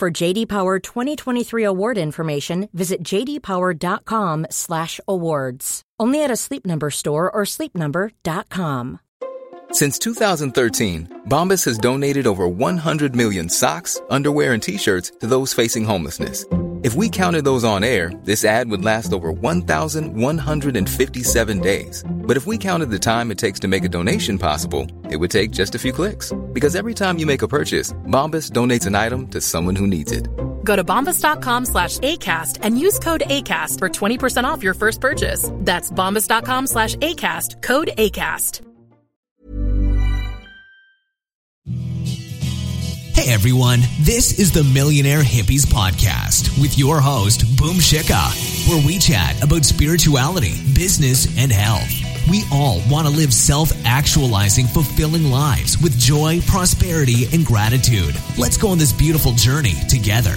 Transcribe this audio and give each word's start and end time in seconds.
For 0.00 0.10
JD 0.10 0.48
Power 0.48 0.78
2023 0.78 1.62
award 1.62 1.98
information, 1.98 2.70
visit 2.72 3.02
jdpower.com/awards. 3.02 5.82
Only 6.00 6.24
at 6.24 6.30
a 6.30 6.36
Sleep 6.36 6.64
Number 6.64 6.90
store 6.90 7.30
or 7.30 7.42
sleepnumber.com. 7.44 9.00
Since 9.72 9.98
2013, 9.98 11.24
Bombas 11.28 11.66
has 11.66 11.76
donated 11.76 12.26
over 12.26 12.48
100 12.48 13.14
million 13.14 13.50
socks, 13.50 14.00
underwear, 14.08 14.54
and 14.54 14.62
t-shirts 14.62 15.12
to 15.20 15.26
those 15.26 15.52
facing 15.52 15.84
homelessness. 15.84 16.46
If 16.82 16.94
we 16.94 17.10
counted 17.10 17.44
those 17.44 17.62
on 17.62 17.84
air, 17.84 18.10
this 18.24 18.42
ad 18.42 18.70
would 18.70 18.82
last 18.82 19.12
over 19.12 19.32
1,157 19.32 21.60
days. 21.60 22.02
But 22.30 22.36
if 22.36 22.46
we 22.46 22.58
counted 22.58 22.90
the 22.90 22.98
time 23.00 23.32
it 23.32 23.38
takes 23.38 23.58
to 23.58 23.66
make 23.66 23.82
a 23.82 23.88
donation 23.88 24.38
possible, 24.38 24.86
it 25.10 25.16
would 25.16 25.32
take 25.32 25.50
just 25.50 25.74
a 25.74 25.80
few 25.80 25.90
clicks. 25.90 26.32
Because 26.52 26.76
every 26.76 26.94
time 26.94 27.18
you 27.18 27.26
make 27.26 27.42
a 27.42 27.48
purchase, 27.48 27.92
Bombas 28.06 28.52
donates 28.52 28.86
an 28.86 28.94
item 28.94 29.26
to 29.28 29.40
someone 29.40 29.74
who 29.74 29.88
needs 29.88 30.12
it. 30.12 30.28
Go 30.62 30.76
to 30.76 30.84
bombas.com 30.84 31.64
slash 31.64 31.98
ACAST 31.98 32.58
and 32.62 32.78
use 32.78 33.00
code 33.00 33.24
ACAST 33.26 33.80
for 33.80 33.88
20% 33.88 34.44
off 34.44 34.62
your 34.62 34.74
first 34.74 35.00
purchase. 35.00 35.50
That's 35.64 35.90
bombas.com 35.90 36.68
slash 36.68 36.94
ACAST, 36.98 37.62
code 37.62 37.90
ACAST. 37.98 38.60
Hey 43.16 43.32
everyone, 43.34 43.80
this 44.02 44.38
is 44.38 44.52
the 44.52 44.62
Millionaire 44.62 45.22
Hippies 45.22 45.66
Podcast 45.66 46.60
with 46.62 46.78
your 46.78 47.00
host, 47.00 47.40
Boom 47.56 47.78
Shikha, 47.78 48.68
where 48.68 48.86
we 48.86 49.00
chat 49.00 49.42
about 49.42 49.64
spirituality, 49.64 50.54
business, 50.74 51.26
and 51.36 51.50
health. 51.50 52.09
We 52.28 52.44
all 52.52 52.80
want 52.90 53.06
to 53.06 53.12
live 53.12 53.32
self 53.32 53.72
actualizing, 53.84 54.66
fulfilling 54.66 55.30
lives 55.30 55.80
with 55.80 55.98
joy, 55.98 56.40
prosperity, 56.46 57.26
and 57.32 57.46
gratitude. 57.46 58.14
Let's 58.36 58.56
go 58.56 58.68
on 58.68 58.78
this 58.78 58.92
beautiful 58.92 59.32
journey 59.32 59.74
together. 59.88 60.36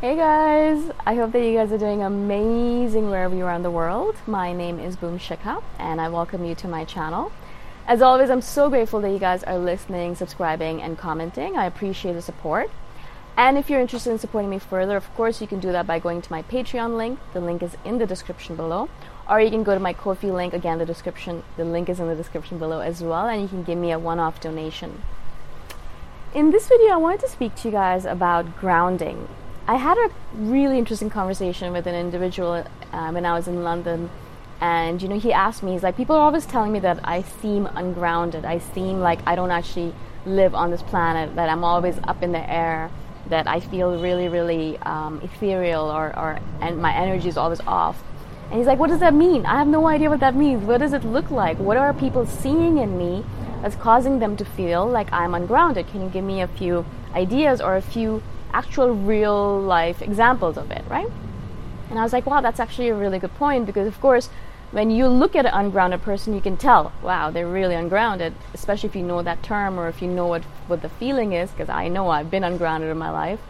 Hey 0.00 0.14
guys, 0.14 0.90
I 1.04 1.14
hope 1.14 1.32
that 1.32 1.42
you 1.42 1.54
guys 1.54 1.72
are 1.72 1.78
doing 1.78 2.02
amazing 2.02 3.10
wherever 3.10 3.34
you 3.34 3.44
are 3.44 3.54
in 3.54 3.62
the 3.62 3.70
world. 3.70 4.14
My 4.26 4.52
name 4.52 4.78
is 4.78 4.94
Boom 4.94 5.18
Shikha 5.18 5.62
and 5.78 6.00
I 6.00 6.10
welcome 6.10 6.44
you 6.44 6.54
to 6.56 6.68
my 6.68 6.84
channel. 6.84 7.32
As 7.88 8.02
always, 8.02 8.30
I'm 8.30 8.42
so 8.42 8.68
grateful 8.68 9.00
that 9.00 9.10
you 9.10 9.18
guys 9.18 9.42
are 9.44 9.58
listening, 9.58 10.14
subscribing, 10.14 10.82
and 10.82 10.98
commenting. 10.98 11.56
I 11.56 11.66
appreciate 11.66 12.12
the 12.12 12.22
support. 12.22 12.70
And 13.38 13.58
if 13.58 13.68
you're 13.68 13.80
interested 13.80 14.10
in 14.10 14.18
supporting 14.18 14.48
me 14.48 14.58
further, 14.58 14.96
of 14.96 15.14
course, 15.14 15.42
you 15.42 15.46
can 15.46 15.60
do 15.60 15.70
that 15.72 15.86
by 15.86 15.98
going 15.98 16.22
to 16.22 16.32
my 16.32 16.42
Patreon 16.42 16.96
link. 16.96 17.18
The 17.34 17.40
link 17.40 17.62
is 17.62 17.76
in 17.84 17.98
the 17.98 18.06
description 18.06 18.56
below. 18.56 18.88
Or 19.28 19.40
you 19.40 19.50
can 19.50 19.62
go 19.62 19.74
to 19.74 19.80
my 19.80 19.92
Ko-fi 19.92 20.30
link. 20.30 20.54
Again, 20.54 20.78
the 20.78 20.86
description, 20.86 21.42
the 21.56 21.64
link 21.64 21.90
is 21.90 22.00
in 22.00 22.08
the 22.08 22.14
description 22.14 22.58
below 22.58 22.80
as 22.80 23.02
well, 23.02 23.26
and 23.26 23.42
you 23.42 23.48
can 23.48 23.62
give 23.62 23.76
me 23.76 23.90
a 23.92 23.98
one-off 23.98 24.40
donation. 24.40 25.02
In 26.32 26.50
this 26.50 26.68
video, 26.68 26.94
I 26.94 26.96
wanted 26.96 27.20
to 27.20 27.28
speak 27.28 27.54
to 27.56 27.68
you 27.68 27.72
guys 27.72 28.04
about 28.04 28.56
grounding. 28.58 29.28
I 29.66 29.76
had 29.76 29.98
a 29.98 30.10
really 30.32 30.78
interesting 30.78 31.10
conversation 31.10 31.72
with 31.72 31.86
an 31.86 31.94
individual 31.94 32.64
uh, 32.92 33.10
when 33.10 33.26
I 33.26 33.34
was 33.34 33.48
in 33.48 33.64
London, 33.64 34.10
and 34.60 35.02
you 35.02 35.08
know, 35.08 35.18
he 35.18 35.32
asked 35.32 35.62
me, 35.62 35.72
he's 35.72 35.82
like, 35.82 35.96
people 35.96 36.16
are 36.16 36.22
always 36.22 36.46
telling 36.46 36.72
me 36.72 36.78
that 36.80 37.00
I 37.04 37.22
seem 37.22 37.66
ungrounded. 37.66 38.44
I 38.44 38.58
seem 38.58 39.00
like 39.00 39.18
I 39.26 39.34
don't 39.34 39.50
actually 39.50 39.92
live 40.24 40.54
on 40.54 40.70
this 40.70 40.82
planet. 40.82 41.34
That 41.36 41.48
I'm 41.48 41.64
always 41.64 41.98
up 42.04 42.22
in 42.22 42.32
the 42.32 42.50
air. 42.50 42.90
That 43.28 43.46
I 43.48 43.60
feel 43.60 44.00
really, 44.00 44.28
really 44.28 44.78
um, 44.78 45.20
ethereal, 45.22 45.90
or, 45.90 46.16
or 46.18 46.38
and 46.60 46.80
my 46.80 46.94
energy 46.94 47.28
is 47.28 47.36
always 47.36 47.60
off. 47.60 48.02
And 48.50 48.58
he's 48.58 48.66
like, 48.66 48.78
what 48.78 48.90
does 48.90 49.00
that 49.00 49.14
mean? 49.14 49.44
I 49.44 49.58
have 49.58 49.66
no 49.66 49.88
idea 49.88 50.08
what 50.08 50.20
that 50.20 50.36
means. 50.36 50.64
What 50.64 50.78
does 50.78 50.92
it 50.92 51.04
look 51.04 51.30
like? 51.30 51.58
What 51.58 51.76
are 51.76 51.92
people 51.92 52.26
seeing 52.26 52.78
in 52.78 52.96
me 52.96 53.24
that's 53.60 53.74
causing 53.74 54.20
them 54.20 54.36
to 54.36 54.44
feel 54.44 54.86
like 54.86 55.12
I'm 55.12 55.34
ungrounded? 55.34 55.88
Can 55.88 56.02
you 56.02 56.08
give 56.08 56.24
me 56.24 56.40
a 56.40 56.46
few 56.46 56.86
ideas 57.14 57.60
or 57.60 57.76
a 57.76 57.82
few 57.82 58.22
actual 58.52 58.94
real 58.94 59.60
life 59.60 60.00
examples 60.00 60.56
of 60.56 60.70
it, 60.70 60.84
right? 60.88 61.08
And 61.90 61.98
I 61.98 62.02
was 62.02 62.12
like, 62.12 62.26
wow, 62.26 62.40
that's 62.40 62.60
actually 62.60 62.88
a 62.88 62.94
really 62.94 63.18
good 63.18 63.34
point 63.34 63.66
because, 63.66 63.88
of 63.88 64.00
course, 64.00 64.28
when 64.76 64.90
you 64.90 65.08
look 65.08 65.34
at 65.34 65.46
an 65.46 65.54
ungrounded 65.54 66.02
person, 66.02 66.34
you 66.34 66.40
can 66.42 66.54
tell, 66.54 66.92
wow, 67.02 67.30
they're 67.30 67.48
really 67.48 67.74
ungrounded, 67.74 68.34
especially 68.52 68.90
if 68.90 68.94
you 68.94 69.02
know 69.02 69.22
that 69.22 69.42
term 69.42 69.80
or 69.80 69.88
if 69.88 70.02
you 70.02 70.08
know 70.08 70.26
what, 70.26 70.44
what 70.66 70.82
the 70.82 70.90
feeling 70.90 71.32
is, 71.32 71.50
because 71.50 71.70
I 71.70 71.88
know 71.88 72.10
I've 72.10 72.30
been 72.30 72.44
ungrounded 72.44 72.90
in 72.90 72.98
my 72.98 73.08
life. 73.08 73.40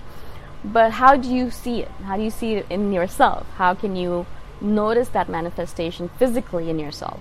But 0.64 0.92
how 0.92 1.16
do 1.16 1.28
you 1.28 1.50
see 1.50 1.82
it? 1.82 1.90
How 2.04 2.16
do 2.16 2.22
you 2.22 2.30
see 2.30 2.54
it 2.54 2.66
in 2.70 2.92
yourself? 2.92 3.44
How 3.56 3.74
can 3.74 3.96
you 3.96 4.24
notice 4.60 5.08
that 5.08 5.28
manifestation 5.28 6.10
physically 6.10 6.70
in 6.70 6.78
yourself? 6.78 7.18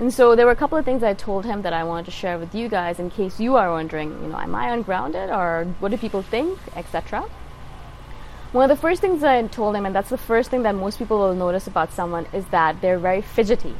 And 0.00 0.12
so 0.12 0.34
there 0.34 0.44
were 0.44 0.50
a 0.50 0.56
couple 0.56 0.76
of 0.76 0.84
things 0.84 1.04
I 1.04 1.14
told 1.14 1.44
him 1.44 1.62
that 1.62 1.72
I 1.72 1.84
wanted 1.84 2.06
to 2.06 2.10
share 2.10 2.38
with 2.38 2.56
you 2.56 2.68
guys 2.68 2.98
in 2.98 3.08
case 3.08 3.38
you 3.38 3.54
are 3.54 3.70
wondering, 3.70 4.20
you 4.20 4.30
know, 4.30 4.38
am 4.40 4.52
I 4.56 4.70
ungrounded 4.70 5.30
or 5.30 5.72
what 5.78 5.92
do 5.92 5.96
people 5.96 6.22
think, 6.22 6.58
etc. 6.74 7.24
One 8.50 8.70
of 8.70 8.74
the 8.74 8.80
first 8.80 9.02
things 9.02 9.22
I 9.22 9.46
told 9.48 9.76
him, 9.76 9.84
and 9.84 9.94
that's 9.94 10.08
the 10.08 10.16
first 10.16 10.50
thing 10.50 10.62
that 10.62 10.74
most 10.74 10.98
people 10.98 11.18
will 11.18 11.34
notice 11.34 11.66
about 11.66 11.92
someone, 11.92 12.26
is 12.32 12.46
that 12.46 12.80
they're 12.80 12.98
very 12.98 13.20
fidgety. 13.20 13.74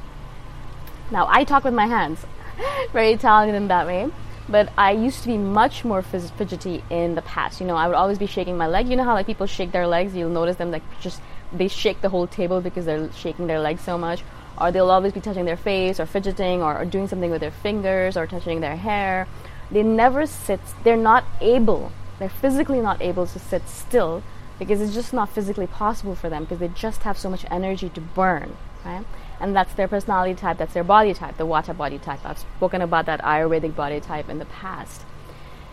Now, 1.10 1.26
I 1.30 1.44
talk 1.44 1.64
with 1.64 1.72
my 1.72 1.86
hands, 1.86 2.26
very 2.92 3.12
Italian 3.12 3.54
in 3.54 3.68
that 3.68 3.86
way, 3.86 4.10
but 4.46 4.70
I 4.76 4.92
used 4.92 5.22
to 5.22 5.28
be 5.28 5.38
much 5.38 5.86
more 5.86 6.02
fidgety 6.02 6.84
in 6.90 7.14
the 7.14 7.22
past. 7.22 7.62
You 7.62 7.66
know, 7.66 7.76
I 7.76 7.86
would 7.86 7.96
always 7.96 8.18
be 8.18 8.26
shaking 8.26 8.58
my 8.58 8.66
leg. 8.66 8.88
You 8.88 8.96
know 8.96 9.04
how 9.04 9.14
like 9.14 9.24
people 9.24 9.46
shake 9.46 9.72
their 9.72 9.86
legs? 9.86 10.14
You'll 10.14 10.28
notice 10.28 10.56
them 10.56 10.70
like 10.70 10.82
just 11.00 11.22
they 11.50 11.68
shake 11.68 12.02
the 12.02 12.10
whole 12.10 12.26
table 12.26 12.60
because 12.60 12.84
they're 12.84 13.10
shaking 13.14 13.46
their 13.46 13.60
legs 13.60 13.80
so 13.80 13.96
much 13.96 14.22
or 14.60 14.70
they'll 14.70 14.90
always 14.90 15.14
be 15.14 15.20
touching 15.20 15.46
their 15.46 15.56
face 15.56 15.98
or 15.98 16.04
fidgeting 16.04 16.62
or, 16.62 16.76
or 16.76 16.84
doing 16.84 17.08
something 17.08 17.30
with 17.30 17.40
their 17.40 17.50
fingers 17.50 18.18
or 18.18 18.26
touching 18.26 18.60
their 18.60 18.76
hair. 18.76 19.26
They 19.70 19.82
never 19.82 20.26
sit, 20.26 20.60
they're 20.84 20.96
not 20.96 21.24
able, 21.40 21.90
they're 22.18 22.28
physically 22.28 22.80
not 22.80 23.00
able 23.00 23.26
to 23.26 23.38
sit 23.38 23.66
still 23.66 24.22
because 24.58 24.80
it's 24.80 24.94
just 24.94 25.12
not 25.12 25.28
physically 25.28 25.66
possible 25.66 26.14
for 26.14 26.28
them 26.28 26.44
because 26.44 26.58
they 26.58 26.68
just 26.68 27.02
have 27.02 27.18
so 27.18 27.30
much 27.30 27.44
energy 27.50 27.88
to 27.90 28.00
burn, 28.00 28.56
right? 28.84 29.04
And 29.40 29.54
that's 29.54 29.72
their 29.74 29.88
personality 29.88 30.34
type, 30.34 30.58
that's 30.58 30.74
their 30.74 30.84
body 30.84 31.14
type, 31.14 31.36
the 31.36 31.46
Vata 31.46 31.76
body 31.76 31.98
type. 31.98 32.24
I've 32.24 32.38
spoken 32.38 32.82
about 32.82 33.06
that 33.06 33.22
Ayurvedic 33.22 33.76
body 33.76 34.00
type 34.00 34.28
in 34.28 34.38
the 34.38 34.46
past. 34.46 35.02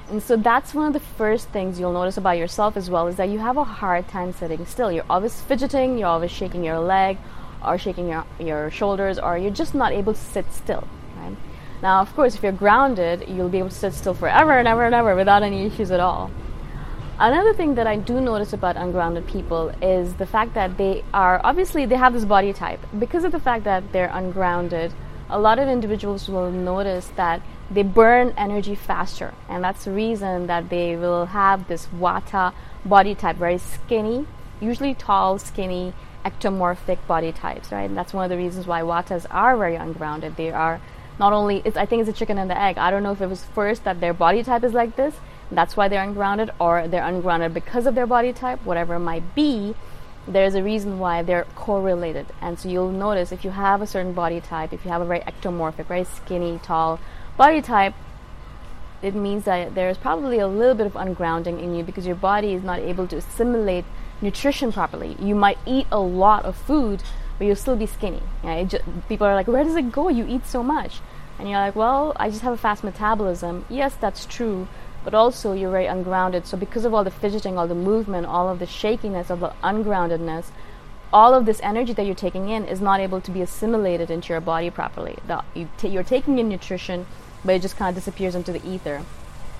And 0.09 0.21
so 0.21 0.37
that's 0.37 0.75
one 0.75 0.87
of 0.87 0.93
the 0.93 0.99
first 0.99 1.49
things 1.49 1.79
you'll 1.79 1.93
notice 1.93 2.17
about 2.17 2.37
yourself 2.37 2.77
as 2.77 2.91
well 2.91 3.07
is 3.07 3.15
that 3.15 3.29
you 3.29 3.39
have 3.39 3.57
a 3.57 3.63
hard 3.63 4.07
time 4.07 4.33
sitting 4.33 4.65
still. 4.67 4.91
You're 4.91 5.05
always 5.09 5.41
fidgeting, 5.41 5.97
you're 5.97 6.07
always 6.07 6.29
shaking 6.29 6.63
your 6.63 6.79
leg, 6.79 7.17
or 7.65 7.79
shaking 7.79 8.09
your, 8.09 8.23
your 8.39 8.69
shoulders, 8.69 9.17
or 9.17 9.35
you're 9.35 9.49
just 9.49 9.73
not 9.73 9.91
able 9.93 10.13
to 10.13 10.19
sit 10.19 10.45
still. 10.53 10.87
Right? 11.17 11.35
Now, 11.81 12.01
of 12.01 12.15
course, 12.15 12.35
if 12.35 12.43
you're 12.43 12.51
grounded, 12.51 13.25
you'll 13.27 13.49
be 13.49 13.57
able 13.57 13.69
to 13.69 13.75
sit 13.75 13.93
still 13.93 14.13
forever 14.13 14.51
and 14.51 14.67
ever 14.67 14.85
and 14.85 14.93
ever 14.93 15.15
without 15.15 15.41
any 15.41 15.65
issues 15.65 15.89
at 15.89 15.99
all. 15.99 16.29
Another 17.17 17.53
thing 17.53 17.75
that 17.75 17.87
I 17.87 17.95
do 17.95 18.19
notice 18.19 18.51
about 18.51 18.75
ungrounded 18.75 19.25
people 19.25 19.69
is 19.81 20.15
the 20.15 20.25
fact 20.25 20.53
that 20.55 20.77
they 20.77 21.01
are 21.13 21.39
obviously 21.45 21.85
they 21.85 21.95
have 21.95 22.11
this 22.11 22.25
body 22.25 22.51
type. 22.51 22.81
Because 22.99 23.23
of 23.23 23.31
the 23.31 23.39
fact 23.39 23.63
that 23.63 23.93
they're 23.93 24.11
ungrounded, 24.11 24.93
a 25.29 25.39
lot 25.39 25.57
of 25.57 25.69
individuals 25.69 26.27
will 26.27 26.51
notice 26.51 27.07
that 27.15 27.41
they 27.71 27.83
burn 27.83 28.33
energy 28.35 28.75
faster, 28.75 29.33
and 29.47 29.63
that's 29.63 29.85
the 29.85 29.91
reason 29.91 30.47
that 30.47 30.69
they 30.69 30.97
will 30.97 31.27
have 31.27 31.69
this 31.69 31.87
Vata 31.87 32.53
body 32.83 33.15
type, 33.15 33.37
very 33.37 33.59
skinny, 33.59 34.27
usually 34.59 34.93
tall, 34.93 35.39
skinny, 35.39 35.93
ectomorphic 36.25 36.97
body 37.07 37.31
types, 37.31 37.71
right? 37.71 37.85
And 37.85 37.97
that's 37.97 38.13
one 38.13 38.25
of 38.25 38.29
the 38.29 38.37
reasons 38.37 38.67
why 38.67 38.81
Vatas 38.81 39.25
are 39.31 39.55
very 39.55 39.75
ungrounded. 39.75 40.35
They 40.35 40.51
are 40.51 40.81
not 41.17 41.31
only, 41.31 41.63
I 41.77 41.85
think 41.85 42.01
it's 42.01 42.09
a 42.09 42.13
chicken 42.13 42.37
and 42.37 42.49
the 42.49 42.61
egg. 42.61 42.77
I 42.77 42.91
don't 42.91 43.03
know 43.03 43.13
if 43.13 43.21
it 43.21 43.29
was 43.29 43.45
first 43.45 43.85
that 43.85 44.01
their 44.01 44.13
body 44.13 44.43
type 44.43 44.65
is 44.65 44.73
like 44.73 44.97
this, 44.97 45.15
that's 45.51 45.77
why 45.77 45.87
they're 45.87 46.03
ungrounded, 46.03 46.51
or 46.59 46.87
they're 46.87 47.05
ungrounded 47.05 47.53
because 47.53 47.85
of 47.85 47.95
their 47.95 48.07
body 48.07 48.33
type, 48.33 48.65
whatever 48.65 48.95
it 48.95 48.99
might 48.99 49.35
be. 49.35 49.75
There's 50.27 50.55
a 50.55 50.63
reason 50.63 50.97
why 50.97 51.21
they're 51.21 51.45
correlated. 51.55 52.25
And 52.41 52.57
so 52.59 52.67
you'll 52.67 52.91
notice 52.91 53.31
if 53.31 53.43
you 53.45 53.51
have 53.51 53.81
a 53.81 53.87
certain 53.87 54.13
body 54.13 54.41
type, 54.41 54.73
if 54.73 54.83
you 54.83 54.91
have 54.91 55.01
a 55.01 55.05
very 55.05 55.19
ectomorphic, 55.19 55.85
very 55.85 56.03
skinny, 56.03 56.59
tall 56.63 56.99
body 57.37 57.61
type, 57.61 57.93
it 59.01 59.13
means 59.13 59.43
that 59.43 59.75
there's 59.75 59.97
probably 59.97 60.39
a 60.39 60.47
little 60.47 60.73
bit 60.73 60.87
of 60.87 60.93
ungrounding 60.93 61.61
in 61.61 61.75
you 61.75 61.83
because 61.83 62.07
your 62.07 62.15
body 62.15 62.53
is 62.53 62.63
not 62.63 62.79
able 62.79 63.05
to 63.07 63.17
assimilate 63.17 63.85
nutrition 64.21 64.71
properly. 64.71 65.15
You 65.19 65.35
might 65.35 65.59
eat 65.67 65.85
a 65.91 65.99
lot 65.99 66.43
of 66.45 66.55
food, 66.55 67.03
but 67.37 67.45
you'll 67.45 67.55
still 67.55 67.75
be 67.75 67.85
skinny. 67.85 68.23
just, 68.43 68.83
people 69.07 69.27
are 69.27 69.35
like, 69.35 69.47
where 69.47 69.63
does 69.63 69.75
it 69.75 69.91
go? 69.91 70.09
You 70.09 70.25
eat 70.27 70.47
so 70.47 70.63
much. 70.63 71.01
And 71.37 71.49
you're 71.49 71.59
like, 71.59 71.75
well, 71.75 72.13
I 72.15 72.29
just 72.29 72.41
have 72.41 72.53
a 72.53 72.57
fast 72.57 72.83
metabolism. 72.83 73.65
Yes, 73.69 73.93
that's 73.95 74.25
true, 74.25 74.67
but 75.05 75.13
also 75.13 75.53
you're 75.53 75.71
very 75.71 75.85
ungrounded. 75.85 76.45
So 76.45 76.57
because 76.57 76.83
of 76.83 76.93
all 76.93 77.05
the 77.05 77.11
fidgeting, 77.11 77.57
all 77.57 77.67
the 77.67 77.75
movement, 77.75 78.25
all 78.25 78.49
of 78.49 78.59
the 78.59 78.65
shakiness, 78.65 79.29
of 79.29 79.39
the 79.39 79.53
ungroundedness, 79.63 80.47
all 81.13 81.33
of 81.33 81.45
this 81.45 81.61
energy 81.63 81.93
that 81.93 82.05
you're 82.05 82.15
taking 82.15 82.49
in 82.49 82.65
is 82.65 82.81
not 82.81 82.99
able 82.99 83.21
to 83.21 83.31
be 83.31 83.41
assimilated 83.41 84.11
into 84.11 84.33
your 84.33 84.41
body 84.41 84.69
properly. 84.69 85.17
The, 85.27 85.45
you 85.53 85.69
t- 85.77 85.87
you're 85.87 86.03
taking 86.03 86.39
in 86.39 86.49
nutrition, 86.49 87.05
but 87.45 87.55
it 87.55 87.61
just 87.61 87.77
kind 87.77 87.95
of 87.95 87.95
disappears 87.95 88.35
into 88.35 88.51
the 88.51 88.67
ether 88.67 89.05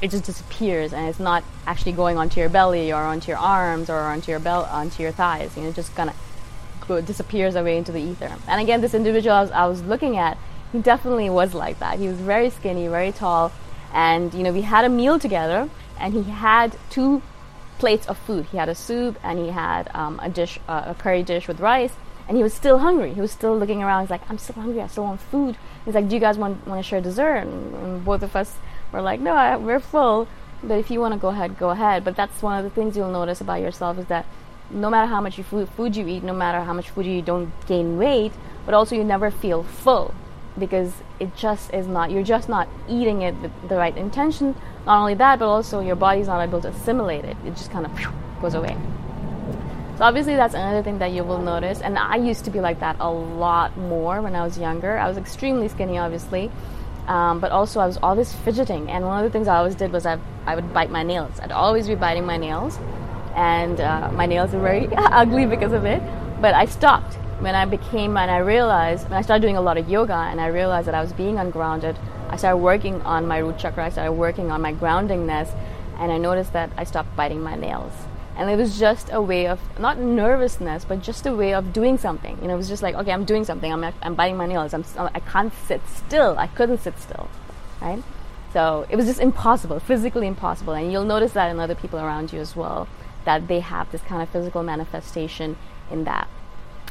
it 0.01 0.11
just 0.11 0.25
disappears 0.25 0.93
and 0.93 1.07
it's 1.07 1.19
not 1.19 1.43
actually 1.65 1.93
going 1.93 2.17
onto 2.17 2.39
your 2.39 2.49
belly 2.49 2.91
or 2.91 3.01
onto 3.01 3.29
your 3.29 3.37
arms 3.37 3.89
or 3.89 3.99
onto 3.99 4.31
your 4.31 4.39
belt 4.39 4.67
onto 4.69 5.01
your 5.01 5.11
thighs 5.11 5.55
you 5.55 5.63
know 5.63 5.69
it 5.69 5.75
just 5.75 5.95
kind 5.95 6.09
of 6.09 7.05
disappears 7.05 7.55
away 7.55 7.77
into 7.77 7.91
the 7.91 8.01
ether 8.01 8.31
and 8.47 8.61
again 8.61 8.81
this 8.81 8.93
individual 8.93 9.35
I 9.35 9.41
was, 9.41 9.51
I 9.51 9.65
was 9.65 9.81
looking 9.83 10.17
at 10.17 10.37
he 10.71 10.79
definitely 10.79 11.29
was 11.29 11.53
like 11.53 11.79
that 11.79 11.97
he 11.97 12.07
was 12.07 12.17
very 12.17 12.49
skinny 12.49 12.87
very 12.87 13.11
tall 13.11 13.51
and 13.95 14.33
you 14.33 14.43
know 14.43 14.51
we 14.51 14.61
had 14.61 14.85
a 14.85 14.89
meal 14.89 15.17
together 15.17 15.69
and 15.99 16.13
he 16.13 16.23
had 16.23 16.77
two 16.91 17.21
plates 17.79 18.05
of 18.07 18.17
food. 18.17 18.45
He 18.51 18.57
had 18.57 18.69
a 18.69 18.75
soup 18.75 19.17
and 19.23 19.39
he 19.39 19.49
had 19.49 19.89
um, 19.95 20.19
a 20.21 20.29
dish 20.29 20.59
uh, 20.67 20.83
a 20.87 20.93
curry 20.93 21.23
dish 21.23 21.47
with 21.47 21.59
rice 21.59 21.93
and 22.27 22.37
he 22.37 22.43
was 22.43 22.53
still 22.53 22.79
hungry. 22.79 23.13
He 23.13 23.21
was 23.21 23.31
still 23.31 23.57
looking 23.57 23.81
around. 23.81 24.01
He's 24.01 24.09
like 24.11 24.29
i'm 24.29 24.37
still 24.37 24.55
hungry. 24.55 24.81
I 24.81 24.87
still 24.87 25.05
want 25.05 25.21
food. 25.21 25.57
He's 25.85 25.95
like 25.95 26.09
do 26.09 26.15
you 26.15 26.21
guys 26.21 26.37
want, 26.37 26.67
want 26.67 26.83
to 26.83 26.87
share 26.87 27.01
dessert? 27.01 27.37
And, 27.37 27.73
and 27.75 28.05
both 28.05 28.21
of 28.21 28.35
us 28.35 28.53
we're 28.91 29.01
like, 29.01 29.19
no, 29.19 29.33
I, 29.33 29.55
we're 29.55 29.79
full. 29.79 30.27
But 30.61 30.79
if 30.79 30.91
you 30.91 30.99
want 30.99 31.13
to 31.13 31.19
go 31.19 31.29
ahead, 31.29 31.57
go 31.57 31.69
ahead. 31.69 32.03
But 32.03 32.15
that's 32.15 32.41
one 32.41 32.57
of 32.57 32.63
the 32.63 32.69
things 32.69 32.97
you'll 32.97 33.11
notice 33.11 33.41
about 33.41 33.61
yourself 33.61 33.97
is 33.97 34.05
that 34.07 34.25
no 34.69 34.89
matter 34.89 35.07
how 35.07 35.21
much 35.21 35.37
food, 35.37 35.69
food 35.69 35.95
you 35.95 36.07
eat, 36.07 36.23
no 36.23 36.33
matter 36.33 36.61
how 36.61 36.73
much 36.73 36.89
food 36.89 37.05
you 37.05 37.19
eat, 37.19 37.25
don't 37.25 37.51
gain 37.67 37.97
weight, 37.97 38.33
but 38.65 38.73
also 38.73 38.95
you 38.95 39.03
never 39.03 39.31
feel 39.31 39.63
full 39.63 40.13
because 40.57 40.93
it 41.19 41.35
just 41.35 41.73
is 41.73 41.87
not, 41.87 42.11
you're 42.11 42.23
just 42.23 42.49
not 42.49 42.67
eating 42.87 43.21
it 43.21 43.35
with 43.35 43.51
the 43.69 43.75
right 43.75 43.95
intention. 43.95 44.55
Not 44.85 44.99
only 44.99 45.15
that, 45.15 45.39
but 45.39 45.47
also 45.47 45.79
your 45.79 45.95
body's 45.95 46.27
not 46.27 46.41
able 46.41 46.61
to 46.61 46.69
assimilate 46.69 47.25
it. 47.25 47.37
It 47.45 47.55
just 47.55 47.71
kind 47.71 47.85
of 47.85 47.91
goes 48.41 48.53
away. 48.53 48.77
So 49.97 50.03
obviously 50.03 50.35
that's 50.35 50.53
another 50.53 50.83
thing 50.83 50.99
that 50.99 51.11
you 51.11 51.23
will 51.23 51.41
notice. 51.41 51.81
And 51.81 51.97
I 51.97 52.17
used 52.17 52.45
to 52.45 52.51
be 52.51 52.59
like 52.59 52.79
that 52.81 52.97
a 52.99 53.09
lot 53.09 53.77
more 53.77 54.21
when 54.21 54.35
I 54.35 54.43
was 54.43 54.57
younger. 54.57 54.97
I 54.97 55.07
was 55.07 55.17
extremely 55.17 55.67
skinny, 55.69 55.97
obviously. 55.97 56.51
Um, 57.07 57.39
but 57.39 57.51
also, 57.51 57.79
I 57.79 57.85
was 57.85 57.97
always 58.01 58.33
fidgeting, 58.33 58.89
and 58.89 59.05
one 59.05 59.23
of 59.23 59.31
the 59.31 59.31
things 59.31 59.47
I 59.47 59.57
always 59.57 59.75
did 59.75 59.91
was 59.91 60.07
I, 60.07 60.17
I 60.47 60.55
would 60.55 60.73
bite 60.73 60.89
my 60.89 61.03
nails. 61.03 61.39
I'd 61.39 61.51
always 61.51 61.87
be 61.87 61.93
biting 61.93 62.25
my 62.25 62.37
nails, 62.37 62.79
and 63.35 63.79
uh, 63.79 64.11
my 64.11 64.25
nails 64.25 64.53
were 64.53 64.59
very 64.59 64.87
ugly 64.97 65.45
because 65.45 65.71
of 65.71 65.85
it. 65.85 66.01
But 66.41 66.55
I 66.55 66.65
stopped 66.65 67.17
when 67.39 67.55
I 67.55 67.65
became, 67.65 68.17
and 68.17 68.31
I 68.31 68.37
realized, 68.37 69.09
when 69.09 69.17
I 69.17 69.21
started 69.21 69.41
doing 69.41 69.57
a 69.57 69.61
lot 69.61 69.77
of 69.77 69.89
yoga, 69.89 70.13
and 70.13 70.39
I 70.39 70.47
realized 70.47 70.87
that 70.87 70.95
I 70.95 71.01
was 71.01 71.13
being 71.13 71.37
ungrounded. 71.37 71.97
I 72.29 72.37
started 72.37 72.57
working 72.57 73.01
on 73.01 73.27
my 73.27 73.37
root 73.37 73.57
chakra, 73.57 73.85
I 73.85 73.89
started 73.89 74.13
working 74.13 74.51
on 74.51 74.61
my 74.61 74.73
groundingness, 74.73 75.53
and 75.97 76.11
I 76.11 76.17
noticed 76.17 76.53
that 76.53 76.71
I 76.77 76.83
stopped 76.83 77.15
biting 77.15 77.41
my 77.41 77.55
nails. 77.55 77.93
And 78.37 78.49
it 78.49 78.57
was 78.57 78.77
just 78.77 79.09
a 79.13 79.21
way 79.21 79.47
of 79.47 79.61
not 79.79 79.97
nervousness 79.97 80.83
but 80.83 81.01
just 81.01 81.25
a 81.25 81.33
way 81.33 81.53
of 81.53 81.71
doing 81.71 81.97
something. 81.97 82.37
You 82.41 82.49
know 82.49 82.55
it 82.55 82.57
was 82.57 82.67
just 82.67 82.83
like 82.83 82.93
okay 82.93 83.13
i'm 83.13 83.23
doing 83.23 83.45
something. 83.45 83.71
I'm, 83.71 83.81
I'm 84.01 84.13
biting 84.13 84.35
my 84.35 84.45
nails. 84.45 84.73
I'm, 84.73 84.83
i 84.97 85.21
can't 85.21 85.53
sit 85.67 85.81
still. 85.87 86.37
I 86.37 86.47
couldn't 86.47 86.79
sit 86.79 86.99
still 86.99 87.29
right? 87.81 88.03
So 88.53 88.85
it 88.89 88.95
was 88.95 89.05
just 89.05 89.19
impossible 89.19 89.79
physically 89.79 90.27
impossible. 90.27 90.73
And 90.73 90.91
you'll 90.91 91.05
notice 91.05 91.33
that 91.33 91.49
in 91.49 91.59
other 91.59 91.75
people 91.75 91.99
around 91.99 92.33
you 92.33 92.39
as 92.39 92.55
well 92.55 92.87
that 93.25 93.47
they 93.47 93.59
have 93.59 93.91
this 93.91 94.01
kind 94.01 94.21
of 94.21 94.29
physical 94.29 94.63
manifestation 94.63 95.57
in 95.89 96.03
that 96.03 96.27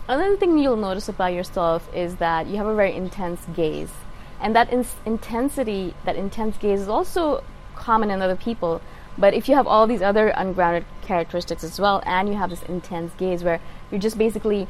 another 0.09 0.37
thing 0.37 0.59
you'll 0.59 0.77
notice 0.77 1.09
about 1.09 1.33
yourself 1.33 1.89
is 1.95 2.17
that 2.17 2.47
you 2.47 2.57
have 2.57 2.67
a 2.67 2.75
very 2.75 2.95
intense 2.95 3.41
gaze 3.55 3.93
and 4.41 4.55
that 4.55 4.71
in- 4.71 4.87
intensity 5.07 5.95
that 6.05 6.17
intense 6.17 6.57
gaze 6.59 6.81
is 6.81 6.89
also 6.89 7.43
common 7.75 8.11
in 8.11 8.23
other 8.23 8.37
people 8.37 8.81
but 9.17 9.35
if 9.35 9.49
you 9.49 9.55
have 9.55 9.67
all 9.67 9.87
these 9.87 10.03
other 10.03 10.29
ungrounded 10.29 10.85
characteristics 11.03 11.63
as 11.63 11.79
well, 11.79 12.03
and 12.05 12.29
you 12.29 12.35
have 12.35 12.51
this 12.51 12.63
intense 12.65 13.13
gaze 13.17 13.45
where 13.45 13.61
you're 13.91 14.01
just 14.01 14.19
basically 14.19 14.67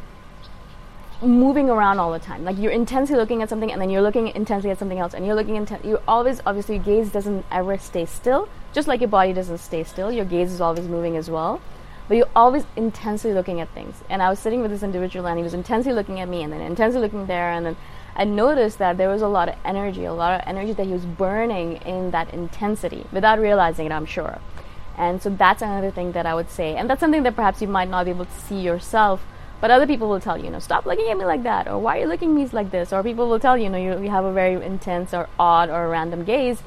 moving 1.23 1.71
around 1.71 1.99
all 1.99 2.13
the 2.13 2.19
time, 2.19 2.45
like 2.45 2.59
you're 2.59 2.73
intensely 2.73 3.17
looking 3.17 3.41
at 3.41 3.49
something, 3.49 3.73
and 3.73 3.81
then 3.81 3.89
you're 3.89 4.03
looking 4.03 4.29
intensely 4.29 4.71
at 4.71 4.79
something 4.79 4.99
else, 4.99 5.15
and 5.15 5.25
you're 5.25 5.35
looking 5.35 5.57
intensely. 5.57 5.89
You 5.89 6.01
always, 6.07 6.41
obviously, 6.45 6.77
your 6.77 6.85
gaze 6.85 7.11
doesn't 7.11 7.47
ever 7.51 7.79
stay 7.79 8.05
still. 8.05 8.49
Just 8.75 8.87
like 8.87 9.01
your 9.01 9.09
body 9.09 9.33
doesn't 9.33 9.59
stay 9.59 9.85
still, 9.85 10.13
your 10.13 10.25
gaze 10.27 10.53
is 10.53 10.61
always 10.61 10.87
moving 10.89 11.17
as 11.17 11.31
well. 11.31 11.63
But 12.07 12.19
you're 12.19 12.29
always 12.37 12.67
intensely 12.77 13.33
looking 13.33 13.61
at 13.61 13.71
things. 13.71 14.03
And 14.11 14.23
I 14.23 14.29
was 14.29 14.39
sitting 14.39 14.61
with 14.61 14.71
this 14.71 14.83
individual, 14.83 15.27
and 15.27 15.39
he 15.39 15.43
was 15.43 15.55
intensely 15.55 15.93
looking 15.93 16.21
at 16.21 16.29
me, 16.29 16.43
and 16.43 16.53
then 16.53 16.61
intensely 16.61 17.01
looking 17.01 17.27
there, 17.27 17.51
and 17.51 17.65
then 17.65 17.77
I 18.15 18.25
noticed 18.25 18.79
that 18.79 18.97
there 18.97 19.09
was 19.09 19.23
a 19.23 19.29
lot 19.29 19.49
of 19.49 19.57
energy, 19.65 20.05
a 20.05 20.13
lot 20.13 20.39
of 20.39 20.47
energy 20.47 20.73
that 20.75 20.87
he 20.87 20.93
was 20.93 21.07
burning 21.07 21.77
in 21.79 22.11
that 22.13 22.33
intensity 22.33 23.07
without 23.11 23.41
realizing 23.41 23.87
it, 23.87 23.93
I'm 23.93 24.07
sure. 24.07 24.39
And 24.97 25.21
so 25.21 25.31
that's 25.31 25.63
another 25.63 25.91
thing 25.91 26.13
that 26.13 26.27
I 26.27 26.35
would 26.35 26.51
say. 26.51 26.77
And 26.77 26.89
that's 26.89 27.01
something 27.01 27.25
that 27.25 27.35
perhaps 27.35 27.61
you 27.61 27.69
might 27.69 27.89
not 27.89 28.05
be 28.05 28.11
able 28.11 28.27
to 28.27 28.41
see 28.41 28.61
yourself, 28.61 29.25
But 29.65 29.71
other 29.71 29.87
people 29.87 30.11
will 30.11 30.21
tell 30.21 30.37
you, 30.37 30.45
you 30.45 30.51
know, 30.51 30.59
stop 30.59 30.85
looking 30.85 31.09
at 31.11 31.17
me 31.17 31.25
like 31.25 31.43
that, 31.45 31.69
or 31.69 31.79
why 31.79 31.97
are 31.97 32.01
you 32.03 32.07
looking 32.07 32.31
at 32.31 32.35
me 32.35 32.47
like 32.53 32.71
this? 32.71 32.93
Or 32.93 33.03
people 33.03 33.31
will 33.31 33.41
tell 33.41 33.57
you, 33.57 33.65
you 33.65 33.71
know, 33.71 33.79
you, 33.79 33.99
you 34.03 34.11
have 34.11 34.27
a 34.27 34.31
very 34.31 34.63
intense 34.63 35.15
or 35.15 35.27
odd 35.39 35.71
or 35.71 35.89
random 35.89 36.23
gaze. 36.23 36.63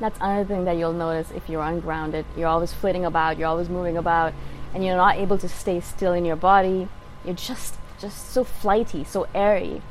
That's 0.00 0.18
another 0.18 0.46
thing 0.46 0.64
that 0.64 0.78
you'll 0.78 0.94
notice 0.94 1.30
if 1.30 1.48
you're 1.48 1.62
ungrounded. 1.62 2.24
You're 2.36 2.48
always 2.48 2.72
flitting 2.72 3.04
about, 3.04 3.38
you're 3.38 3.48
always 3.48 3.68
moving 3.68 3.96
about, 3.96 4.32
and 4.74 4.84
you're 4.84 4.96
not 4.96 5.16
able 5.16 5.36
to 5.38 5.48
stay 5.48 5.80
still 5.80 6.12
in 6.12 6.24
your 6.24 6.36
body. 6.36 6.88
You're 7.24 7.34
just 7.34 7.76
just 8.00 8.32
so 8.32 8.44
flighty, 8.44 9.04
so 9.04 9.28
airy. 9.34 9.82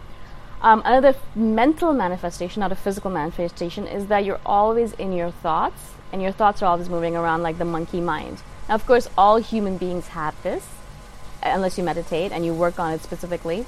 Um, 0.62 0.82
another 0.84 1.16
mental 1.36 1.94
manifestation, 1.94 2.62
not 2.62 2.72
a 2.72 2.75
physical 2.75 3.12
manifestation, 3.12 3.86
is 3.86 4.08
that 4.08 4.25
you're 4.25 4.42
always 4.46 4.94
in 4.94 5.13
your 5.13 5.30
thoughts, 5.30 5.92
and 6.12 6.22
your 6.22 6.32
thoughts 6.32 6.63
are 6.63 6.66
always 6.66 6.89
moving 6.89 7.16
around 7.16 7.44
like 7.44 7.60
the 7.60 7.66
monkey 7.66 8.01
mind. 8.01 8.42
Now, 8.68 8.75
of 8.75 8.86
course, 8.86 9.08
all 9.16 9.38
human 9.38 9.78
beings 9.78 10.08
have 10.10 10.42
this, 10.42 10.66
unless 11.44 11.78
you 11.78 11.84
meditate 11.84 12.32
and 12.32 12.44
you 12.44 12.54
work 12.54 12.80
on 12.80 12.94
it 12.94 13.01
specifically. 13.01 13.66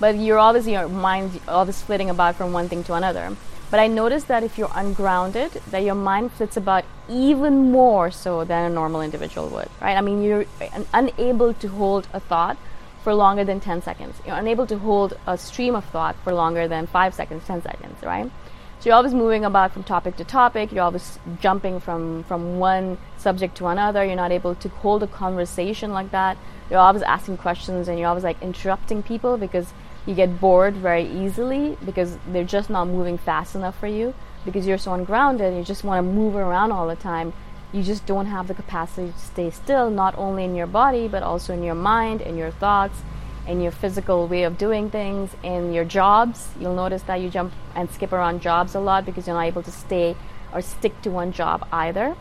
But 0.00 0.16
you're 0.16 0.38
always 0.38 0.66
your 0.66 0.88
mind 0.88 1.40
always 1.46 1.80
flitting 1.82 2.10
about 2.10 2.34
from 2.36 2.52
one 2.52 2.68
thing 2.68 2.82
to 2.84 2.94
another. 2.94 3.36
But 3.74 3.80
I 3.80 3.88
noticed 3.88 4.28
that 4.28 4.44
if 4.44 4.56
you're 4.56 4.70
ungrounded, 4.72 5.50
that 5.72 5.82
your 5.82 5.96
mind 5.96 6.30
flits 6.30 6.56
about 6.56 6.84
even 7.08 7.72
more 7.72 8.12
so 8.12 8.44
than 8.44 8.70
a 8.70 8.72
normal 8.72 9.02
individual 9.02 9.48
would, 9.48 9.68
right? 9.80 9.96
I 9.96 10.00
mean, 10.00 10.22
you're 10.22 10.46
unable 10.92 11.52
to 11.54 11.66
hold 11.66 12.06
a 12.12 12.20
thought 12.20 12.56
for 13.02 13.12
longer 13.12 13.42
than 13.42 13.58
10 13.58 13.82
seconds. 13.82 14.14
You're 14.24 14.36
unable 14.36 14.64
to 14.68 14.78
hold 14.78 15.18
a 15.26 15.36
stream 15.36 15.74
of 15.74 15.84
thought 15.86 16.14
for 16.22 16.32
longer 16.32 16.68
than 16.68 16.86
5 16.86 17.14
seconds, 17.14 17.44
10 17.48 17.62
seconds, 17.62 18.00
right? 18.04 18.30
So 18.78 18.90
you're 18.90 18.94
always 18.94 19.12
moving 19.12 19.44
about 19.44 19.72
from 19.72 19.82
topic 19.82 20.18
to 20.18 20.24
topic. 20.24 20.70
You're 20.70 20.84
always 20.84 21.18
jumping 21.40 21.80
from, 21.80 22.22
from 22.28 22.60
one 22.60 22.96
subject 23.18 23.56
to 23.56 23.66
another. 23.66 24.04
You're 24.04 24.14
not 24.14 24.30
able 24.30 24.54
to 24.54 24.68
hold 24.68 25.02
a 25.02 25.08
conversation 25.08 25.92
like 25.92 26.12
that. 26.12 26.38
You're 26.70 26.78
always 26.78 27.02
asking 27.02 27.38
questions 27.38 27.88
and 27.88 27.98
you're 27.98 28.06
always 28.06 28.22
like 28.22 28.40
interrupting 28.40 29.02
people 29.02 29.36
because 29.36 29.66
you 30.06 30.14
get 30.14 30.40
bored 30.40 30.74
very 30.76 31.04
easily 31.04 31.78
because 31.84 32.18
they're 32.28 32.44
just 32.44 32.68
not 32.68 32.86
moving 32.86 33.16
fast 33.16 33.54
enough 33.54 33.78
for 33.78 33.86
you 33.86 34.14
because 34.44 34.66
you're 34.66 34.78
so 34.78 34.92
ungrounded. 34.92 35.46
and 35.46 35.58
You 35.58 35.64
just 35.64 35.84
want 35.84 35.98
to 35.98 36.12
move 36.12 36.36
around 36.36 36.72
all 36.72 36.86
the 36.86 36.96
time. 36.96 37.32
You 37.72 37.82
just 37.82 38.06
don't 38.06 38.26
have 38.26 38.46
the 38.46 38.54
capacity 38.54 39.12
to 39.12 39.18
stay 39.18 39.50
still, 39.50 39.90
not 39.90 40.16
only 40.16 40.44
in 40.44 40.54
your 40.54 40.66
body, 40.66 41.08
but 41.08 41.22
also 41.22 41.54
in 41.54 41.62
your 41.62 41.74
mind, 41.74 42.20
in 42.20 42.36
your 42.36 42.50
thoughts, 42.50 43.00
in 43.48 43.60
your 43.60 43.72
physical 43.72 44.28
way 44.28 44.44
of 44.44 44.56
doing 44.58 44.90
things, 44.90 45.30
in 45.42 45.72
your 45.72 45.84
jobs. 45.84 46.50
You'll 46.60 46.76
notice 46.76 47.02
that 47.02 47.16
you 47.16 47.30
jump 47.30 47.52
and 47.74 47.90
skip 47.90 48.12
around 48.12 48.42
jobs 48.42 48.74
a 48.74 48.80
lot 48.80 49.04
because 49.04 49.26
you're 49.26 49.36
not 49.36 49.46
able 49.46 49.62
to 49.62 49.72
stay 49.72 50.16
or 50.52 50.60
stick 50.60 51.00
to 51.02 51.10
one 51.10 51.32
job 51.32 51.66
either. 51.72 52.14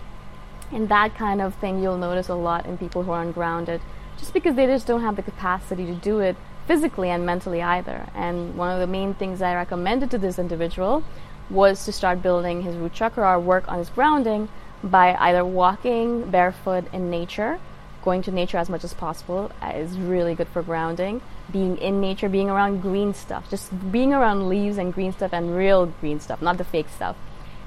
And 0.71 0.89
that 0.89 1.15
kind 1.15 1.39
of 1.39 1.53
thing 1.55 1.83
you'll 1.83 1.97
notice 1.97 2.29
a 2.29 2.35
lot 2.35 2.65
in 2.65 2.77
people 2.77 3.03
who 3.03 3.11
are 3.11 3.21
ungrounded, 3.21 3.81
just 4.17 4.33
because 4.33 4.55
they 4.55 4.65
just 4.65 4.87
don't 4.87 5.01
have 5.01 5.17
the 5.17 5.21
capacity 5.21 5.85
to 5.85 5.93
do 5.93 6.19
it 6.19 6.35
physically 6.67 7.10
and 7.10 7.25
mentally 7.25 7.62
either. 7.62 8.08
And 8.15 8.55
one 8.55 8.72
of 8.72 8.79
the 8.79 8.88
main 8.88 9.13
things 9.13 9.41
I 9.41 9.55
recommended 9.55 10.12
to 10.12 10.17
this 10.17 10.39
individual 10.39 11.03
was 11.50 11.86
to 11.86 11.91
start 11.91 12.22
building 12.22 12.62
his 12.62 12.75
root 12.75 12.93
chakra 12.93 13.27
or 13.27 13.39
work 13.39 13.67
on 13.67 13.77
his 13.77 13.89
grounding 13.89 14.50
by 14.84 15.15
either 15.15 15.46
walking 15.46 16.29
barefoot 16.29 16.86
in 16.93 17.10
nature, 17.10 17.60
going 18.03 18.22
to 18.24 18.32
nature 18.32 18.58
as 18.58 18.70
much 18.70 18.84
as 18.84 18.93
possible 18.93 19.51
uh, 19.62 19.72
is 19.75 19.98
really 19.98 20.36
good 20.36 20.48
for 20.50 20.62
grounding. 20.62 21.22
Being 21.51 21.77
in 21.77 22.01
nature, 22.01 22.29
being 22.29 22.50
around 22.50 22.82
green 22.82 23.13
stuff, 23.13 23.50
just 23.50 23.91
being 23.91 24.13
around 24.13 24.50
leaves 24.50 24.77
and 24.77 24.93
green 24.93 25.13
stuff 25.13 25.34
and 25.34 25.55
real 25.55 25.88
green 26.01 26.20
stuff, 26.20 26.41
not 26.41 26.58
the 26.58 26.63
fake 26.63 26.88
stuff, 26.89 27.15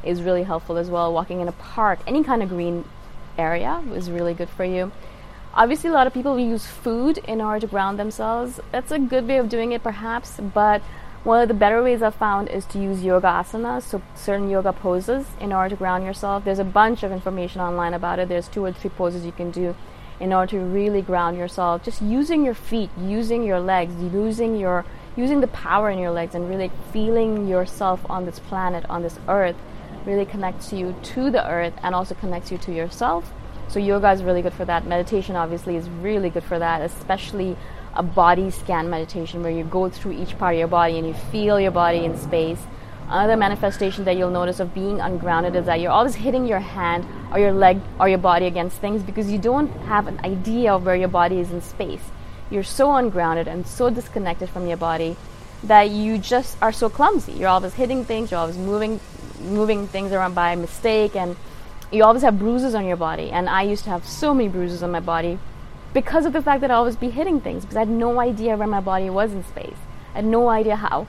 is 0.03 0.23
really 0.23 0.43
helpful 0.43 0.77
as 0.77 0.91
well. 0.91 1.13
Walking 1.13 1.41
in 1.41 1.49
a 1.49 1.53
park, 1.53 2.01
any 2.07 2.23
kind 2.23 2.43
of 2.43 2.49
green 2.49 2.85
area 3.39 3.83
is 3.93 4.11
really 4.11 4.35
good 4.35 4.49
for 4.49 4.65
you. 4.65 4.93
Obviously, 5.57 5.89
a 5.89 5.93
lot 5.95 6.07
of 6.07 6.13
people 6.13 6.39
use 6.39 6.67
food 6.67 7.17
in 7.27 7.41
order 7.41 7.61
to 7.61 7.67
ground 7.67 7.99
themselves. 7.99 8.61
That's 8.73 8.93
a 8.93 8.99
good 8.99 9.27
way 9.27 9.39
of 9.39 9.49
doing 9.49 9.73
it, 9.73 9.83
perhaps, 9.83 10.39
but 10.39 10.83
one 11.25 11.41
of 11.41 11.49
the 11.49 11.55
better 11.55 11.83
ways 11.83 12.03
I've 12.03 12.15
found 12.15 12.51
is 12.51 12.67
to 12.67 12.79
use 12.79 13.03
yoga 13.03 13.29
asanas, 13.29 13.85
so 13.85 14.03
certain 14.15 14.51
yoga 14.51 14.75
poses, 14.75 15.25
in 15.41 15.55
order 15.55 15.71
to 15.71 15.77
ground 15.77 16.05
yourself. 16.05 16.45
There's 16.45 16.59
a 16.59 16.65
bunch 16.65 17.03
of 17.03 17.11
information 17.11 17.63
online 17.63 17.95
about 17.95 18.19
it. 18.19 18.29
There's 18.29 18.49
two 18.49 18.67
or 18.67 18.73
three 18.73 18.91
poses 18.91 19.25
you 19.25 19.33
can 19.33 19.51
do 19.51 19.75
in 20.21 20.35
order 20.35 20.51
to 20.51 20.59
really 20.59 21.01
ground 21.01 21.39
yourself. 21.39 21.83
Just 21.83 22.03
using 22.03 22.45
your 22.45 22.53
feet, 22.53 22.91
using 22.99 23.43
your 23.43 23.59
legs, 23.59 23.95
using 24.13 24.57
your 24.57 24.85
using 25.17 25.41
the 25.41 25.49
power 25.49 25.89
in 25.89 25.99
your 25.99 26.11
legs, 26.11 26.35
and 26.35 26.51
really 26.51 26.71
feeling 26.93 27.49
yourself 27.49 28.05
on 28.11 28.27
this 28.27 28.39
planet, 28.41 28.85
on 28.91 29.03
this 29.03 29.19
earth, 29.27 29.57
really 30.05 30.27
connects 30.27 30.71
you 30.71 30.95
to 31.03 31.31
the 31.31 31.49
earth 31.49 31.73
and 31.83 31.95
also 31.95 32.15
connects 32.15 32.53
you 32.53 32.59
to 32.59 32.75
yourself 32.75 33.33
so 33.69 33.79
yoga 33.79 34.11
is 34.13 34.23
really 34.23 34.43
good 34.43 34.55
for 34.55 34.65
that. 34.65 34.87
Meditation 34.87 35.37
obviously 35.37 35.77
is 35.77 35.89
really 35.89 36.31
good 36.31 36.45
for 36.45 36.59
that, 36.59 36.81
especially 36.83 37.57
a 37.95 38.03
body 38.03 38.51
scan 38.51 38.91
meditation 38.91 39.43
where 39.43 39.53
you 39.53 39.65
go 39.65 39.89
through 39.89 40.13
each 40.13 40.39
part 40.39 40.55
of 40.55 40.59
your 40.59 40.69
body 40.69 40.99
and 40.99 41.07
you 41.07 41.15
feel 41.15 41.59
your 41.59 41.71
body 41.71 42.05
in 42.05 42.17
space. 42.17 42.61
Another 43.09 43.37
manifestation 43.37 44.05
that 44.05 44.17
you'll 44.17 44.31
notice 44.31 44.59
of 44.59 44.75
being 44.75 45.01
ungrounded 45.01 45.55
is 45.55 45.67
that 45.67 45.81
you're 45.81 45.93
always 45.93 46.17
hitting 46.17 46.47
your 46.47 46.59
hand 46.59 47.07
or 47.33 47.39
your 47.39 47.53
leg 47.53 47.81
or 48.01 48.09
your 48.09 48.19
body 48.19 48.47
against 48.47 48.79
things 48.79 49.03
because 49.03 49.31
you 49.31 49.39
don't 49.39 49.69
have 49.83 50.09
an 50.09 50.21
idea 50.25 50.75
of 50.75 50.85
where 50.85 50.97
your 50.97 51.09
body 51.09 51.39
is 51.39 51.53
in 51.53 51.61
space. 51.61 52.03
You're 52.51 52.65
so 52.65 52.95
ungrounded 52.95 53.47
and 53.49 53.67
so 53.67 53.91
disconnected 53.91 54.51
from 54.51 54.67
your 54.67 54.77
body 54.77 55.17
that 55.63 55.91
you 55.91 56.19
just 56.19 56.57
are 56.61 56.73
so 56.73 56.89
clumsy. 56.89 57.33
You're 57.33 57.49
always 57.49 57.75
hitting 57.75 58.05
things, 58.05 58.31
you're 58.31 58.41
always 58.41 58.59
moving 58.59 59.01
moving 59.41 59.87
things 59.87 60.13
around 60.13 60.35
by 60.35 60.57
mistake 60.57 61.15
and 61.15 61.37
you 61.93 62.05
always 62.05 62.23
have 62.23 62.39
bruises 62.39 62.75
on 62.75 62.87
your 62.87 62.97
body. 62.97 63.31
And 63.31 63.49
I 63.49 63.63
used 63.63 63.85
to 63.85 63.91
have 63.91 64.07
so 64.07 64.35
many 64.35 64.49
bruises 64.49 64.83
on 64.83 64.91
my 64.91 65.01
body 65.01 65.39
because 65.95 66.27
of 66.27 66.33
the 66.33 66.43
fact 66.43 66.61
that 66.61 66.71
I 66.71 66.75
always 66.75 66.97
be 66.97 67.11
hitting 67.11 67.41
things 67.41 67.65
because 67.65 67.77
I 67.77 67.81
had 67.81 67.89
no 67.89 68.21
idea 68.21 68.57
where 68.57 68.69
my 68.69 68.81
body 68.81 69.09
was 69.09 69.33
in 69.33 69.45
space. 69.45 69.79
I 70.13 70.17
had 70.19 70.25
no 70.25 70.49
idea 70.49 70.77
how 70.77 71.07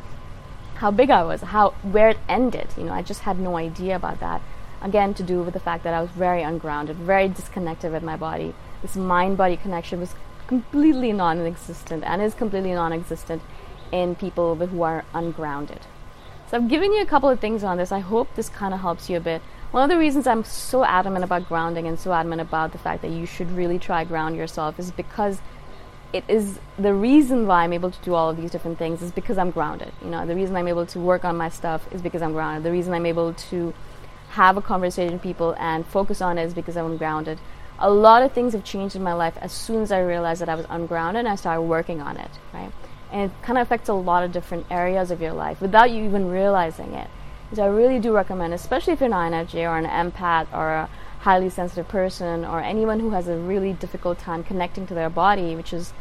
how 0.76 0.92
big 0.92 1.10
I 1.10 1.24
was, 1.24 1.42
how 1.42 1.72
where 1.82 2.10
it 2.10 2.20
ended. 2.30 2.68
You 2.78 2.84
know, 2.84 2.94
I 2.94 3.02
just 3.02 3.22
had 3.22 3.40
no 3.40 3.58
idea 3.58 3.96
about 3.96 4.20
that. 4.20 4.42
Again, 4.82 5.16
to 5.16 5.24
do 5.24 5.42
with 5.42 5.56
the 5.56 5.60
fact 5.60 5.84
that 5.84 5.94
I 5.94 6.02
was 6.02 6.12
very 6.12 6.44
ungrounded, 6.44 6.98
very 6.98 7.28
disconnected 7.28 7.92
with 7.92 8.04
my 8.04 8.16
body. 8.16 8.54
This 8.84 8.96
mind-body 8.96 9.58
connection 9.58 10.00
was 10.00 10.14
completely 10.46 11.12
non-existent 11.12 12.04
and 12.04 12.22
is 12.22 12.36
completely 12.36 12.74
non-existent 12.74 13.42
in 13.92 14.16
people 14.16 14.56
who 14.56 14.84
are 14.84 15.04
ungrounded. 15.16 15.80
So 16.50 16.56
I've 16.56 16.70
given 16.70 16.94
you 16.94 17.02
a 17.02 17.06
couple 17.06 17.30
of 17.30 17.42
things 17.42 17.64
on 17.64 17.78
this. 17.78 17.92
I 17.92 18.00
hope 18.00 18.34
this 18.36 18.48
kind 18.48 18.74
of 18.74 18.80
helps 18.80 19.10
you 19.10 19.18
a 19.18 19.20
bit. 19.20 19.42
One 19.72 19.84
of 19.84 19.90
the 19.90 19.98
reasons 19.98 20.28
I'm 20.28 20.46
so 20.46 20.86
adamant 20.86 21.26
about 21.26 21.48
grounding 21.50 21.88
and 21.88 22.00
so 22.00 22.14
adamant 22.14 22.40
about 22.40 22.72
the 22.72 22.78
fact 22.78 23.02
that 23.02 23.12
you 23.12 23.26
should 23.26 23.52
really 23.52 23.78
try 23.78 24.06
ground 24.06 24.38
yourself 24.38 24.80
is 24.80 24.92
because 24.92 25.42
it 26.14 26.24
is 26.30 26.60
the 26.80 26.94
reason 26.94 27.48
why 27.48 27.66
I'm 27.66 27.74
able 27.74 27.92
to 27.92 28.02
do 28.02 28.14
all 28.14 28.30
of 28.30 28.38
these 28.38 28.50
different 28.50 28.80
things 28.80 29.02
is 29.02 29.12
because 29.12 29.38
I'm 29.38 29.52
grounded. 29.52 29.92
You 30.02 30.10
know, 30.10 30.26
the 30.26 30.36
reason 30.36 30.56
I'm 30.56 30.70
able 30.70 30.86
to 30.86 31.00
work 31.00 31.26
on 31.26 31.36
my 31.36 31.50
stuff 31.50 31.86
is 31.92 32.02
because 32.02 32.22
I'm 32.22 32.32
grounded. 32.32 32.64
The 32.64 32.72
reason 32.72 32.94
I'm 32.94 33.06
able 33.06 33.34
to 33.34 33.74
have 34.30 34.56
a 34.56 34.62
conversation 34.62 35.14
with 35.14 35.22
people 35.22 35.54
and 35.60 35.86
focus 35.86 36.22
on 36.22 36.38
it 36.38 36.46
is 36.46 36.54
because 36.54 36.78
I'm 36.78 36.96
grounded. 36.96 37.40
A 37.80 37.90
lot 37.90 38.24
of 38.24 38.32
things 38.32 38.54
have 38.54 38.64
changed 38.64 38.96
in 38.96 39.04
my 39.04 39.14
life 39.14 39.38
as 39.42 39.52
soon 39.52 39.82
as 39.82 39.92
I 39.92 40.02
realized 40.02 40.42
that 40.42 40.50
I 40.50 40.56
was 40.56 40.66
ungrounded 40.70 41.20
and 41.20 41.28
I 41.28 41.36
started 41.36 41.64
working 41.64 42.02
on 42.02 42.16
it, 42.16 42.32
right? 42.54 42.72
And 43.12 43.32
it 43.32 43.42
kind 43.42 43.58
of 43.58 43.68
affects 43.68 43.90
a 43.90 43.94
lot 43.94 44.24
of 44.24 44.32
different 44.32 44.66
areas 44.70 45.12
of 45.12 45.22
your 45.22 45.34
life 45.34 45.62
without 45.62 45.92
you 45.92 46.04
even 46.04 46.30
realizing 46.30 46.94
it. 46.94 47.10
So 47.54 47.64
I 47.64 47.68
really 47.68 48.00
do 48.00 48.14
recommend, 48.14 48.54
especially 48.54 48.94
if 48.94 49.00
you're 49.00 49.14
an 49.14 49.32
INFJ 49.32 49.70
or 49.70 49.78
an 49.78 49.86
empath 49.86 50.48
or 50.54 50.70
a 50.72 50.90
highly 51.20 51.50
sensitive 51.50 51.88
person 51.88 52.44
or 52.44 52.60
anyone 52.60 53.00
who 53.00 53.12
has 53.12 53.28
a 53.28 53.38
really 53.38 53.74
difficult 53.74 54.20
time 54.20 54.44
connecting 54.44 54.86
to 54.88 54.94
their 54.94 55.10
body, 55.10 55.56
which 55.56 55.72
is, 55.72 55.94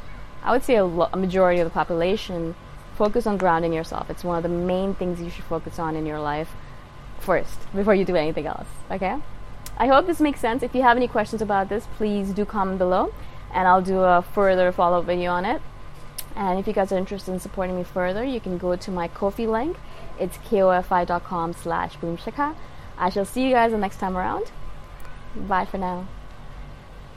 I 0.42 0.50
would 0.50 0.64
say, 0.64 0.76
a, 0.76 0.84
lo- 0.84 1.08
a 1.12 1.16
majority 1.16 1.60
of 1.60 1.66
the 1.66 1.72
population, 1.72 2.56
focus 2.96 3.26
on 3.26 3.36
grounding 3.36 3.72
yourself. 3.72 4.10
It's 4.10 4.24
one 4.24 4.36
of 4.36 4.42
the 4.42 4.48
main 4.48 4.94
things 4.94 5.20
you 5.20 5.30
should 5.30 5.44
focus 5.44 5.78
on 5.78 5.94
in 5.94 6.06
your 6.06 6.20
life 6.20 6.50
first 7.20 7.58
before 7.74 7.94
you 7.94 8.04
do 8.04 8.16
anything 8.16 8.46
else. 8.46 8.66
Okay? 8.90 9.16
I 9.78 9.86
hope 9.86 10.06
this 10.06 10.20
makes 10.20 10.40
sense. 10.40 10.62
If 10.62 10.74
you 10.74 10.82
have 10.82 10.96
any 10.96 11.06
questions 11.06 11.42
about 11.42 11.68
this, 11.68 11.86
please 11.96 12.30
do 12.30 12.44
comment 12.44 12.78
below 12.78 13.12
and 13.52 13.68
I'll 13.68 13.82
do 13.82 14.00
a 14.00 14.22
further 14.22 14.72
follow 14.72 15.00
up 15.00 15.04
video 15.04 15.32
on 15.32 15.44
it. 15.44 15.62
And 16.36 16.58
if 16.58 16.66
you 16.66 16.72
guys 16.72 16.92
are 16.92 16.98
interested 16.98 17.32
in 17.32 17.40
supporting 17.40 17.76
me 17.76 17.82
further, 17.82 18.22
you 18.22 18.40
can 18.40 18.58
go 18.58 18.76
to 18.76 18.90
my 18.90 19.08
Ko-fi 19.08 19.46
link 19.46 19.76
it's 20.18 20.38
kofi.com 20.38 21.52
slash 21.54 21.96
boomshikha. 21.98 22.54
I 22.98 23.10
shall 23.10 23.24
see 23.24 23.46
you 23.46 23.52
guys 23.52 23.72
the 23.72 23.78
next 23.78 23.98
time 23.98 24.16
around. 24.16 24.50
Bye 25.34 25.66
for 25.66 25.78
now. 25.78 26.08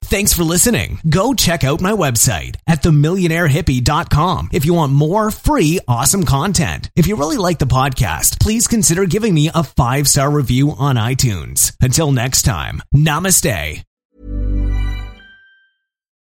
Thanks 0.03 0.33
for 0.33 0.43
listening. 0.43 0.99
Go 1.07 1.35
check 1.35 1.63
out 1.63 1.81
my 1.81 1.91
website 1.91 2.55
at 2.65 2.81
themillionairehippie.com 2.81 4.49
if 4.51 4.65
you 4.65 4.73
want 4.73 4.91
more 4.91 5.29
free, 5.29 5.79
awesome 5.87 6.25
content. 6.25 6.89
If 6.95 7.05
you 7.05 7.15
really 7.15 7.37
like 7.37 7.59
the 7.59 7.65
podcast, 7.65 8.39
please 8.39 8.65
consider 8.65 9.05
giving 9.05 9.35
me 9.35 9.51
a 9.53 9.63
five 9.63 10.07
star 10.07 10.31
review 10.31 10.71
on 10.71 10.95
iTunes. 10.95 11.75
Until 11.79 12.11
next 12.11 12.41
time, 12.41 12.81
namaste. 12.95 13.83